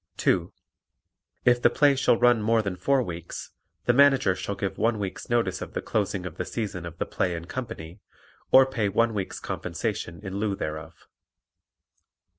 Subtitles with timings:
[0.17, 0.51] (2)
[1.45, 3.51] If the play shall run more than four weeks,
[3.85, 7.05] the Manager shall give one week's notice of the closing of the season of the
[7.05, 7.99] play and company,
[8.51, 11.05] or pay one week's compensation in lieu thereof.